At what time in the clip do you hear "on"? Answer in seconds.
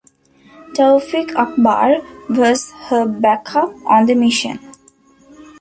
3.85-4.07